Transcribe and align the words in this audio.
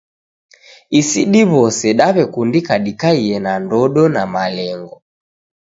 Isi 0.99 1.21
diw'ose 1.31 1.87
daw'ekundika 1.99 2.73
dikaiye 2.85 3.37
na 3.45 3.51
ndodo 3.63 4.03
na 4.15 4.23
malengo. 4.33 4.95